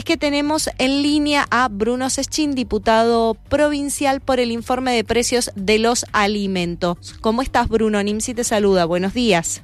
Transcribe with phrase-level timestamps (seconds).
[0.00, 5.50] es que tenemos en línea a Bruno Seschin, diputado provincial por el informe de precios
[5.56, 7.18] de los alimentos.
[7.20, 8.02] ¿Cómo estás, Bruno?
[8.02, 8.86] Nimsi te saluda.
[8.86, 9.62] Buenos días.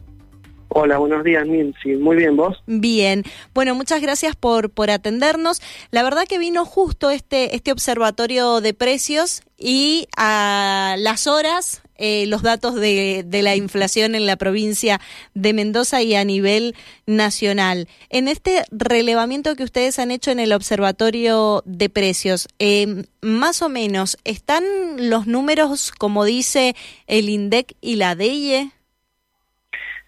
[0.69, 1.97] Hola, buenos días, Nimsi.
[1.97, 2.63] Muy bien, ¿vos?
[2.67, 3.25] Bien.
[3.55, 5.63] Bueno, muchas gracias por, por atendernos.
[5.91, 12.27] La verdad que vino justo este, este observatorio de precios y a las horas eh,
[12.27, 15.01] los datos de, de, la inflación en la provincia
[15.35, 16.75] de Mendoza y a nivel
[17.07, 17.89] nacional.
[18.11, 23.69] En este relevamiento que ustedes han hecho en el observatorio de precios, eh, más o
[23.69, 24.65] menos, ¿están
[24.99, 26.75] los números como dice
[27.07, 28.71] el INDEC y la DEIE?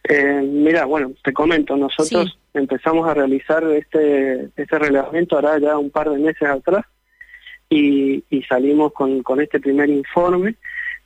[0.08, 5.91] Eh, mira, bueno, te comento, nosotros empezamos a realizar este, este relevamiento ahora ya un
[5.91, 6.84] par de meses atrás
[7.68, 10.55] y, y salimos con, con este primer informe.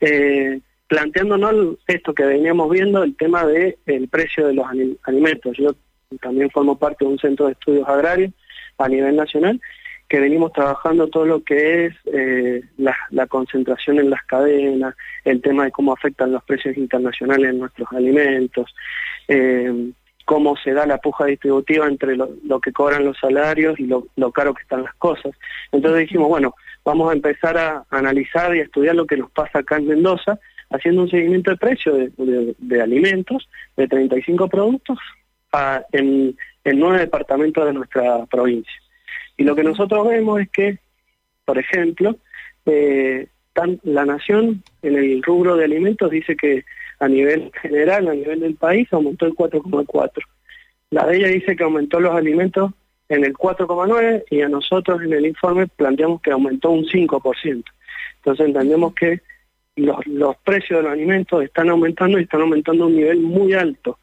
[0.01, 0.61] Eh,
[0.93, 4.67] planteándonos esto que veníamos viendo, el tema del el precio de los
[5.05, 5.57] alimentos.
[5.57, 5.75] Yo
[6.21, 8.31] también formo parte de un centro de estudios agrarios
[8.77, 9.59] a nivel nacional,
[10.07, 15.65] que venimos trabajando todo lo que es eh, la, concentración en las cadenas, el tema
[15.65, 18.75] de cómo afectan los precios internacionales en nuestros alimentos,
[19.29, 19.93] eh,
[20.27, 24.31] cómo se da la puja distributiva entre lo, que cobran los salarios y lo, lo
[24.31, 25.33] caro que están las cosas.
[25.73, 29.61] Entonces dijimos, bueno, vamos a empezar a analizar y a estudiar lo que nos pasa
[29.61, 30.39] acá en Mendoza,
[30.73, 34.99] haciendo un seguimiento de precio de, alimentos de 35 productos
[35.93, 38.73] en, nueve departamentos de nuestra provincia.
[39.37, 40.79] Y lo que nosotros vemos es que,
[41.45, 42.17] por ejemplo,
[42.67, 43.29] eh,
[43.83, 46.65] la nación en el rubro de alimentos dice que
[47.01, 50.23] a nivel general, a nivel del país, aumentó el 4,4.
[50.91, 52.73] La de ella dice que aumentó los alimentos
[53.09, 57.65] en el 4,9 y a nosotros en el informe planteamos que aumentó un 5%.
[58.17, 59.21] Entonces entendemos que
[59.77, 63.55] los, los precios de los alimentos están aumentando y están aumentando a un nivel muy
[63.55, 63.99] alto.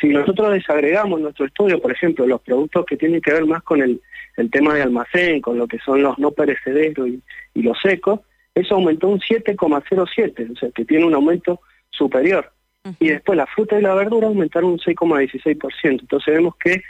[0.00, 3.82] Si nosotros desagregamos nuestro estudio, por ejemplo, los productos que tienen que ver más con
[3.82, 4.00] el,
[4.36, 7.22] el tema de almacén, con lo que son los no perecederos y,
[7.54, 8.20] y los secos,
[8.54, 12.52] eso aumentó un 7,07, o sea, que tiene un aumento superior.
[12.98, 16.00] Y después la fruta y la verdura aumentaron un 6,16%.
[16.00, 16.82] Entonces vemos que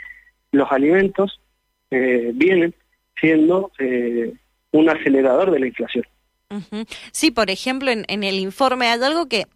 [0.51, 1.39] los alimentos
[1.91, 2.73] eh, vienen
[3.19, 4.33] siendo eh,
[4.71, 6.05] un acelerador de la inflación.
[7.11, 9.47] Sí, por ejemplo, en, en, el informe hay algo que,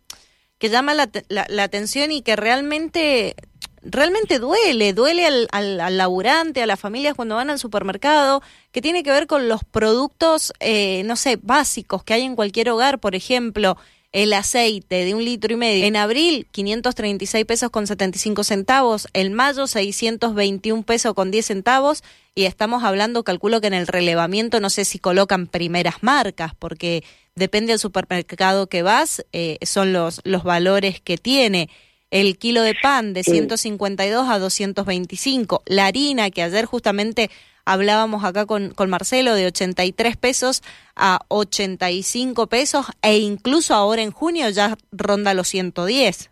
[0.58, 3.36] que llama la, la, atención y que realmente
[3.82, 8.42] realmente duele, duele al, al, al, laburante, a las familias cuando van al supermercado,
[8.72, 12.70] que tiene que ver con los productos, eh, no sé, básicos que hay en cualquier
[12.70, 13.78] hogar, por ejemplo,
[14.12, 15.86] el aceite de un litro y medio.
[15.86, 19.08] En abril, 536 pesos con 75 centavos.
[19.14, 22.04] En mayo, 621 pesos con 10 centavos.
[22.34, 27.04] Y estamos hablando, calculo que en el relevamiento no sé si colocan primeras marcas, porque
[27.36, 31.70] depende del supermercado que vas, eh, son los, los valores que tiene.
[32.10, 35.64] El kilo de pan de 152 a 225.
[35.66, 37.30] La harina, que ayer justamente
[37.68, 40.64] hablábamos acá con, con Marcelo de 83 pesos
[40.96, 46.32] a 85 pesos e incluso ahora en junio ya ronda los 110.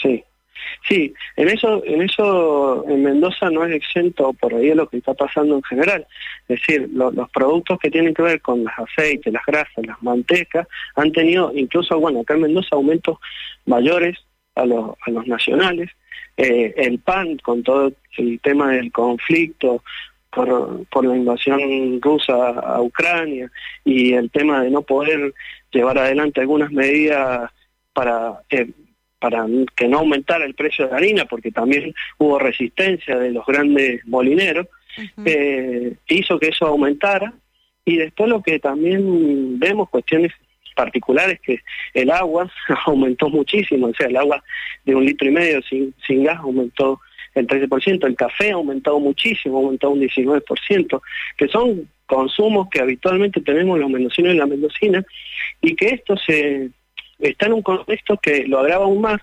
[0.00, 0.24] Sí,
[0.88, 4.98] sí, en eso, en eso en Mendoza no es exento por ahí de lo que
[4.98, 6.06] está pasando en general.
[6.48, 10.68] Es decir, los productos que tienen que ver con los aceites, las grasas, las mantecas,
[10.94, 13.18] han tenido incluso, bueno, acá en Mendoza aumentos
[13.66, 14.16] mayores
[14.54, 15.90] a los, a los nacionales.
[16.36, 19.82] Eh, el pan, con todo el tema del conflicto
[20.32, 23.50] por, por la invasión rusa a Ucrania
[23.84, 25.34] y el tema de no poder
[25.70, 27.50] llevar adelante algunas medidas
[27.92, 28.70] para eh,
[29.22, 33.46] para que no aumentara el precio de la harina, porque también hubo resistencia de los
[33.46, 34.66] grandes molineros,
[35.24, 37.32] eh, hizo que eso aumentara.
[37.84, 40.32] Y después lo que también vemos, cuestiones
[40.74, 41.60] particulares, que
[41.94, 42.50] el agua
[42.86, 44.42] aumentó muchísimo, o sea, el agua
[44.84, 47.00] de un litro y medio sin, sin gas aumentó
[47.34, 51.02] el 13%, el café ha aumentado muchísimo, ha aumentado un 19%,
[51.36, 55.04] que son consumos que habitualmente tenemos los mendocinos y la mendocina,
[55.60, 56.70] y que esto se
[57.18, 59.20] está en un contexto que lo agrava aún más,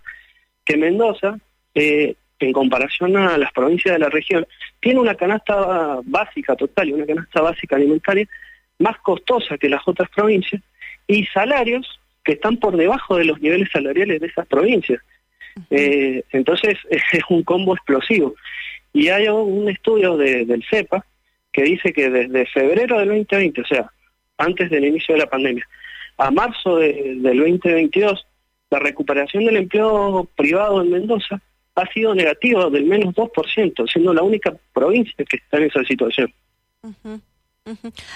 [0.65, 1.37] que Mendoza,
[1.75, 4.47] eh, en comparación a las provincias de la región,
[4.79, 8.27] tiene una canasta básica total y una canasta básica alimentaria
[8.79, 10.61] más costosa que las otras provincias,
[11.07, 15.01] y salarios que están por debajo de los niveles salariales de esas provincias.
[15.69, 18.35] Eh, entonces es un combo explosivo.
[18.93, 21.05] Y hay un estudio de, del CEPA
[21.51, 23.91] que dice que desde febrero del 2020, o sea,
[24.37, 25.67] antes del inicio de la pandemia,
[26.17, 28.25] a marzo del 2022,
[28.69, 31.41] la recuperación del empleo privado en Mendoza
[31.75, 36.33] ha sido negativa del menos 2%, siendo la única provincia que está en esa situación.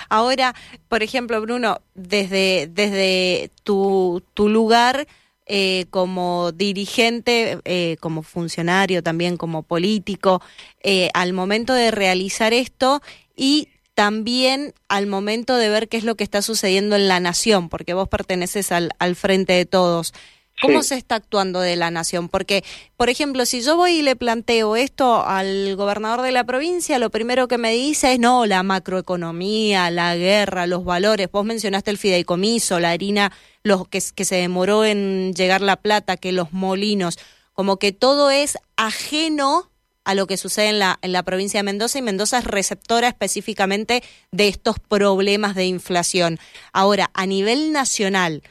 [0.09, 0.53] Ahora,
[0.89, 5.07] por ejemplo, Bruno, desde, desde tu, tu lugar,
[5.45, 10.41] eh, como dirigente, eh, como funcionario, también como político,
[10.81, 13.01] eh, al momento de realizar esto
[13.35, 17.69] y también al momento de ver qué es lo que está sucediendo en la nación,
[17.69, 20.13] porque vos perteneces al, al frente de todos.
[20.61, 22.29] ¿Cómo se está actuando de la nación?
[22.29, 22.63] Porque,
[22.95, 27.09] por ejemplo, si yo voy y le planteo esto al gobernador de la provincia, lo
[27.09, 31.29] primero que me dice es, no, la macroeconomía, la guerra, los valores.
[31.31, 33.31] Vos mencionaste el fideicomiso, la harina,
[33.63, 37.17] los que, se demoró en llegar la plata, que los molinos,
[37.53, 39.69] como que todo es ajeno
[40.03, 43.07] a lo que sucede en la, en la provincia de Mendoza y Mendoza es receptora
[43.07, 46.39] específicamente de estos problemas de inflación.
[46.73, 48.43] Ahora, a nivel nacional,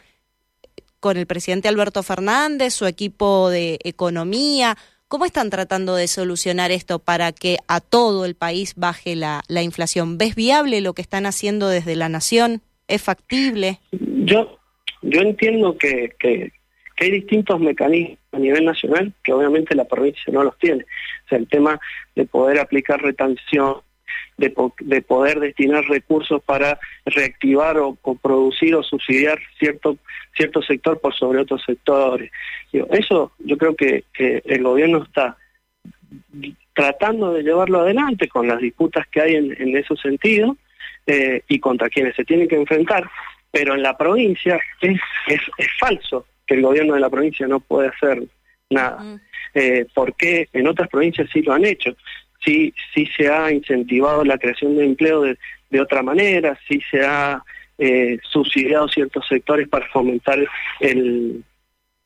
[0.99, 4.79] con el presidente Alberto Fernández, su equipo de economía,
[5.09, 9.63] ¿cómo están tratando de solucionar esto para que a todo el país baje la, la
[9.63, 10.17] inflación?
[10.17, 12.63] ¿Ves viable lo que están haciendo desde la nación?
[12.89, 13.81] ¿Es factible?
[13.91, 14.59] Yo,
[15.03, 16.53] yo entiendo que,
[16.99, 20.85] hay distintos mecanismos a nivel nacional que obviamente la provincia no los tiene.
[20.85, 21.81] O sea, el tema
[22.15, 23.79] de poder aplicar retención,
[24.37, 29.99] de, de poder destinar recursos para reactivar o, producir o subsidiar cierto
[30.63, 32.31] sector por sobre otros sectores.
[32.73, 34.05] eso yo creo que,
[34.45, 35.37] el gobierno está
[36.73, 40.57] tratando de llevarlo adelante con las disputas que hay en, en ese sentido
[41.07, 43.11] eh, y contra quienes se tienen que enfrentar,
[43.53, 47.61] pero en la provincia es, es, es falso que el gobierno de la provincia no
[47.61, 48.23] puede hacer
[48.71, 49.21] nada.
[49.55, 51.95] Eh, porque en otras provincias sí lo han hecho,
[52.45, 55.39] sí, sí se ha incentivado la creación de empleo de,
[55.69, 57.43] de otra manera, sí se ha
[57.79, 60.39] eh, subsidiado ciertos sectores para fomentar
[60.81, 61.45] el,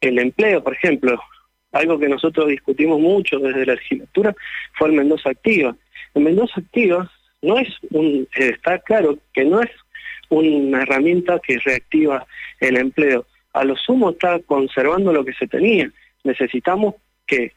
[0.01, 1.21] el empleo, por ejemplo.
[1.73, 4.35] Algo que nosotros discutimos mucho desde la legislatura
[4.75, 5.77] fue el Mendoza Activa.
[6.15, 7.11] El Mendoza Activa
[7.43, 9.71] no es un, está claro que no es
[10.31, 12.27] una herramienta que reactiva
[12.61, 15.91] el empleo, a lo sumo está conservando lo que se tenía.
[16.25, 16.95] Necesitamos
[17.27, 17.53] que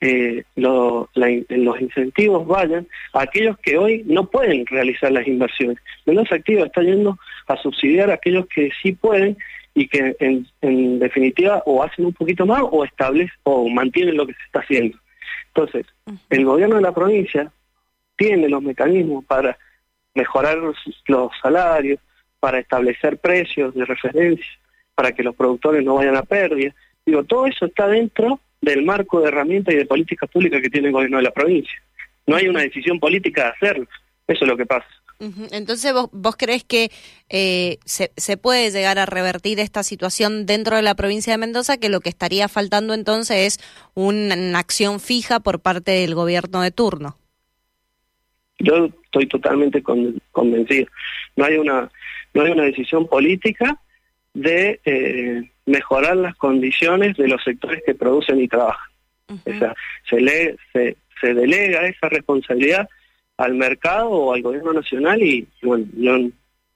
[0.00, 5.76] eh, los incentivos vayan a aquellos que hoy no pueden realizar las inversiones.
[6.06, 7.18] Menos Activa está yendo
[7.48, 9.36] a subsidiar a aquellos que sí pueden
[9.74, 14.34] y que en, definitiva o hacen un poquito más o establecen o mantienen lo que
[14.34, 14.96] se está haciendo.
[15.48, 15.86] Entonces,
[16.30, 17.50] el gobierno de la provincia
[18.16, 19.58] tiene los mecanismos para
[20.14, 20.58] mejorar
[21.06, 21.98] los salarios,
[22.40, 24.46] para establecer precios de referencia,
[24.94, 26.74] para que los productores no vayan a pérdida.
[27.06, 30.88] Digo, todo eso está dentro del marco de herramientas y de políticas públicas que tiene
[30.88, 31.80] el gobierno de la provincia.
[32.26, 33.86] No hay una decisión política de hacerlo.
[34.26, 34.86] Eso es lo que pasa.
[35.50, 36.90] Entonces, ¿vos, vos crees que
[37.28, 41.76] eh, se, se, puede llegar a revertir esta situación dentro de la provincia de Mendoza,
[41.76, 46.70] que lo que estaría faltando entonces es una acción fija por parte del gobierno de
[46.70, 47.18] turno?
[48.60, 50.86] Yo estoy totalmente convencido.
[51.36, 51.90] No hay una
[52.34, 53.80] no hay una decisión política
[54.34, 58.90] de eh, mejorar las condiciones de los sectores que producen y trabajan.
[59.28, 59.74] O sea,
[60.08, 62.88] se, le, se, se delega esa responsabilidad
[63.36, 66.18] al mercado o al gobierno nacional y, bueno, yo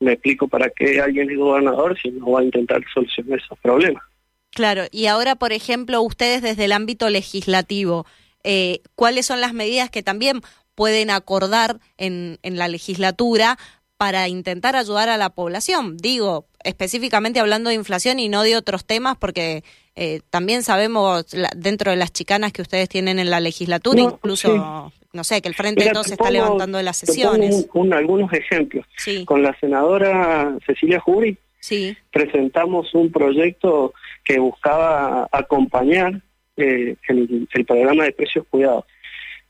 [0.01, 4.03] me explico para qué alguien es gobernador si no va a intentar solucionar esos problemas.
[4.51, 8.07] Claro, y ahora, por ejemplo, ustedes desde el ámbito legislativo,
[8.45, 10.43] eh, ¿cuáles son las medidas que también
[10.77, 13.59] pueden acordar en, en la legislatura
[13.97, 15.97] para intentar ayudar a la población.
[15.97, 19.63] Digo, específicamente hablando de inflación y no de otros temas, porque
[19.95, 21.27] eh, también sabemos
[21.57, 25.55] dentro de las chicanas que ustedes tienen en la legislatura, incluso, no sé, que el
[25.55, 27.69] Frente de Todos se está levantando de las sesiones.
[27.93, 28.87] algunos ejemplos.
[29.25, 31.97] Con la senadora Cecilia Jury sí.
[32.13, 36.21] presentamos un proyecto que buscaba acompañar
[36.57, 38.85] eh, el, programa de precios cuidados.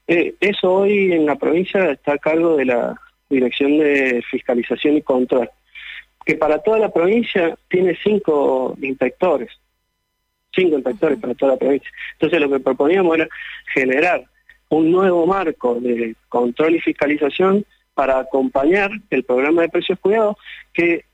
[0.07, 3.01] Eh, eso hoy en la provincia está a cargo de la
[3.35, 5.50] Dirección de Fiscalización y Control,
[6.25, 9.50] que para toda la provincia tiene cinco inspectores,
[10.55, 11.91] cinco inspectores para toda la provincia.
[12.12, 13.29] Entonces lo que proponíamos era
[13.73, 14.25] generar
[14.69, 17.64] un nuevo marco de control y fiscalización
[17.95, 20.37] para acompañar el programa de precios cuidados,
[20.73, 21.05] que,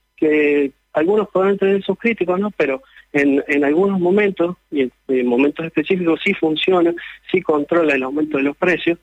[0.93, 2.50] algunos pueden tener sus críticos, ¿no?
[2.50, 6.93] Pero en algunos momentos, y en, momentos específicos, sí funciona,
[7.31, 8.99] sí controla el aumento de los precios,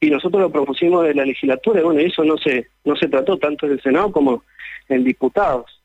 [0.00, 3.36] y nosotros lo propusimos de la legislatura, y bueno, eso no se, no se trató
[3.38, 4.44] tanto en el Senado como
[4.88, 5.82] en diputados.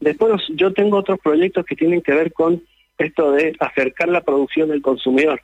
[0.00, 2.62] Después yo tengo otros proyectos que tienen que ver con
[2.98, 5.40] esto de acercar la producción del consumidor,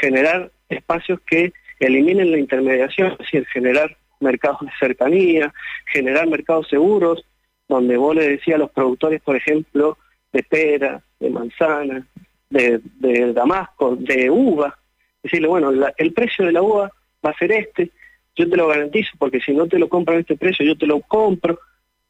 [0.00, 5.52] generar espacios que eliminen la intermediación, es decir, generar mercados de cercanía,
[5.86, 7.24] generar mercados seguros,
[7.68, 9.98] donde vos le decías a los productores, por ejemplo,
[10.32, 12.06] de pera, de manzana,
[12.50, 14.76] de, de damasco, de uva,
[15.22, 16.90] decirle, bueno, el precio de la uva
[17.24, 17.90] va a ser este,
[18.36, 20.86] yo te lo garantizo porque si no te lo compran a este precio, yo te
[20.86, 21.58] lo compro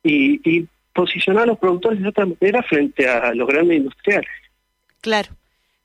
[0.03, 4.31] y, y posicionar a los productores de otra manera frente a los grandes industriales.
[5.01, 5.31] Claro,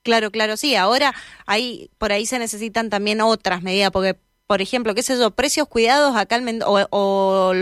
[0.02, 1.14] claro, claro, sí, ahora
[1.46, 4.16] hay, por ahí se necesitan también otras medidas porque
[4.48, 7.54] por ejemplo, qué sé yo, precios cuidados acá o, o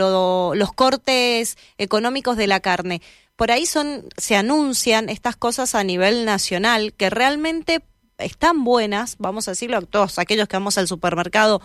[0.56, 3.02] los cortes económicos de la carne.
[3.36, 7.82] Por ahí son, se anuncian estas cosas a nivel nacional que realmente
[8.24, 11.62] están buenas, vamos a decirlo, todos aquellos que vamos al supermercado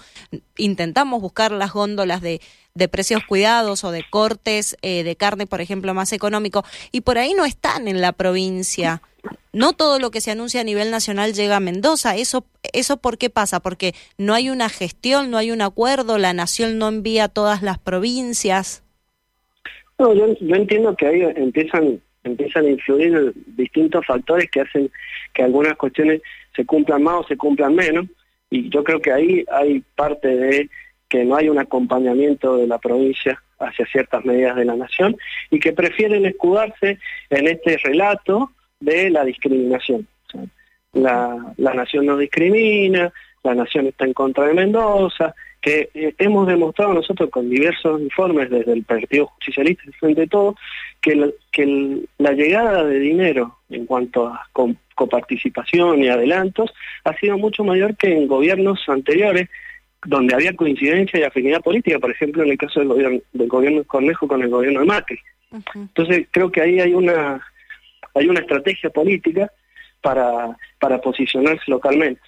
[0.56, 2.40] intentamos buscar las góndolas de,
[2.74, 7.18] de precios cuidados o de cortes eh, de carne, por ejemplo, más económico, y por
[7.18, 9.02] ahí no están en la provincia.
[9.52, 12.14] No todo lo que se anuncia a nivel nacional llega a Mendoza.
[12.14, 13.60] ¿Eso, ¿Eso por qué pasa?
[13.60, 17.62] Porque no hay una gestión, no hay un acuerdo, la nación no envía a todas
[17.62, 18.84] las provincias.
[19.98, 24.90] No, yo, yo entiendo que ahí empiezan empiezan a influir distintos factores que hacen
[25.32, 26.20] que algunas cuestiones
[26.56, 28.06] se cumplan más o se cumplan menos,
[28.50, 30.70] y yo creo que ahí hay parte de
[31.08, 35.16] que no hay un acompañamiento de la provincia hacia ciertas medidas de la nación
[35.50, 36.98] y que prefieren escudarse
[37.30, 40.06] en este relato de la discriminación.
[40.92, 46.46] la, la nación no discrimina, la nación está en contra de Mendoza, que eh, hemos
[46.46, 50.56] demostrado nosotros con diversos informes desde el Partido Justicialista y Frente de Todo,
[51.00, 54.48] que, que la llegada de dinero en cuanto a
[54.94, 56.72] coparticipación y adelantos
[57.04, 59.48] ha sido mucho mayor que en gobiernos anteriores,
[60.04, 63.84] donde había coincidencia y afinidad política, por ejemplo en el caso del gobierno, del gobierno
[63.84, 65.18] Cornejo con el gobierno de Macri.
[65.74, 67.40] Entonces creo que ahí hay una,
[68.14, 69.50] hay una estrategia política
[70.00, 72.20] para, para posicionarse localmente.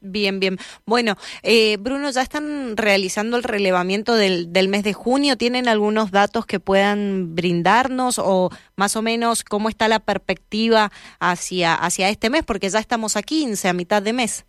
[0.00, 0.58] Bien, bien.
[0.84, 5.36] Bueno, eh, Bruno, ya están realizando el relevamiento del, del, mes de junio.
[5.36, 11.74] ¿Tienen algunos datos que puedan brindarnos o más o menos cómo está la perspectiva hacia,
[11.74, 12.42] hacia este mes?
[12.42, 14.44] Porque ya estamos a 15, a mitad de mes.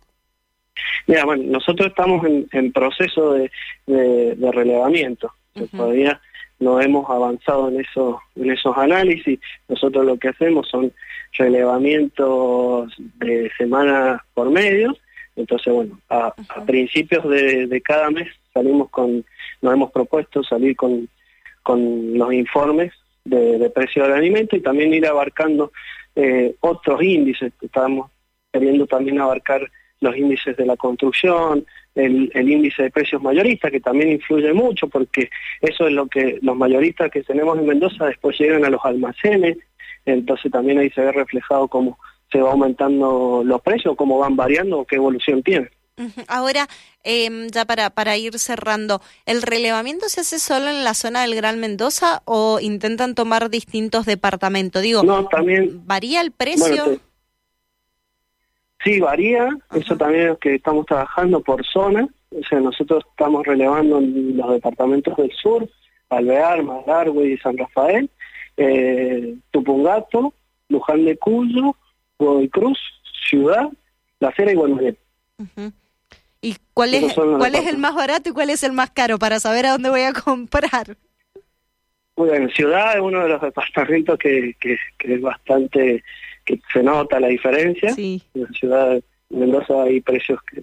[1.06, 3.50] Mira, bueno, nosotros estamos en, proceso de,
[3.86, 5.32] de, relevamiento.
[5.70, 6.20] Todavía
[6.58, 9.38] no hemos avanzado en, eso, en esos análisis.
[9.68, 10.92] Nosotros lo que hacemos son
[11.36, 14.96] relevamientos de semana por medio.
[15.36, 19.24] Entonces, bueno, a, principios de, cada mes salimos con,
[19.60, 21.08] nos hemos propuesto salir con,
[21.62, 22.92] con los informes
[23.24, 25.72] de, de precio del alimento y también ir abarcando
[26.14, 27.52] eh, otros índices.
[27.60, 28.10] Estamos
[28.52, 33.80] queriendo también abarcar los índices de la construcción, el, el, índice de precios mayoristas, que
[33.80, 38.38] también influye mucho, porque eso es lo que los mayoristas que tenemos en Mendoza después
[38.38, 39.56] llegan a los almacenes
[40.06, 41.98] entonces también ahí se ve reflejado cómo
[42.30, 45.70] se va aumentando los precios, cómo van variando qué evolución tiene.
[46.28, 46.68] Ahora,
[47.04, 51.34] eh, ya para, para ir cerrando, ¿el relevamiento se hace solo en la zona del
[51.34, 54.82] Gran Mendoza o intentan tomar distintos departamentos?
[54.82, 57.00] Digo, no, también, ¿varía el precio?
[58.84, 63.98] sí, varía, eso también es que estamos trabajando por zona, o sea, nosotros estamos relevando
[63.98, 65.68] en los departamentos del sur,
[66.10, 68.10] Alvear, Malargüe y San Rafael,
[68.56, 69.34] eh,
[69.86, 70.34] Tupungato,
[70.68, 71.76] Luján de Cuyo,
[72.18, 72.78] Godoy Cruz,
[73.28, 73.68] Ciudad,
[74.20, 74.96] La Cera y Buenos Aires.
[76.40, 79.40] ¿Y cuál es, cuál es el más barato y cuál es el más caro para
[79.40, 80.96] saber a dónde voy a comprar?
[82.16, 86.02] Bueno, Ciudad es uno de los departamentos que, que, es bastante,
[86.44, 87.90] que se nota la diferencia.
[87.96, 90.62] En la ciudad de Mendoza hay precios que,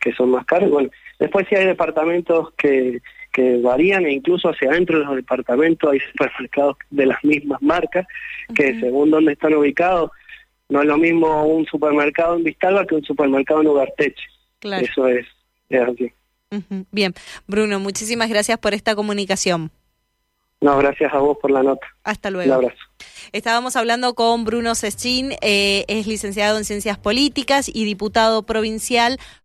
[0.00, 0.70] que son más caros.
[0.70, 3.00] Bueno, después sí hay departamentos que,
[3.32, 8.06] que varían e incluso hacia adentro de los departamentos hay supermercados de las mismas marcas
[8.54, 10.10] que según donde están ubicados
[10.68, 14.24] no es lo mismo un supermercado en Vistalba que un supermercado en Ugarteche.
[14.58, 14.86] Claro.
[14.86, 15.26] Eso es,
[15.70, 16.12] así.
[16.90, 17.14] Bien,
[17.46, 19.70] Bruno, muchísimas gracias por esta comunicación.
[20.62, 21.86] No, gracias a vos por la nota.
[22.04, 22.50] Hasta luego.
[22.50, 22.82] Un abrazo.
[23.32, 29.18] Estábamos hablando con Bruno Seschin, eh, es licenciado en Ciencias Políticas y diputado provincial